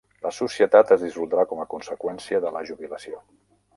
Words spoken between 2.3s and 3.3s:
de la jubilació.